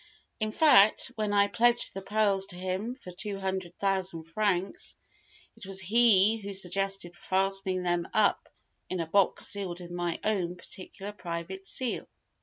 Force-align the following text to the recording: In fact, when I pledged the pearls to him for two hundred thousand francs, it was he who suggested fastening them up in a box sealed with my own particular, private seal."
In 0.39 0.51
fact, 0.51 1.11
when 1.13 1.31
I 1.31 1.45
pledged 1.47 1.93
the 1.93 2.01
pearls 2.01 2.47
to 2.47 2.55
him 2.55 2.95
for 3.03 3.11
two 3.11 3.39
hundred 3.39 3.77
thousand 3.77 4.23
francs, 4.23 4.95
it 5.55 5.67
was 5.67 5.79
he 5.79 6.37
who 6.37 6.53
suggested 6.55 7.15
fastening 7.15 7.83
them 7.83 8.07
up 8.11 8.49
in 8.89 8.99
a 8.99 9.05
box 9.05 9.45
sealed 9.45 9.79
with 9.79 9.91
my 9.91 10.19
own 10.23 10.55
particular, 10.55 11.11
private 11.11 11.67
seal." 11.67 12.07